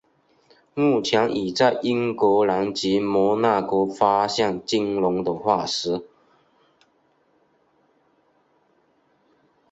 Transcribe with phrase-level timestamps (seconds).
[0.73, 6.07] 目前已在英格兰及摩纳哥发现鲸龙的化石。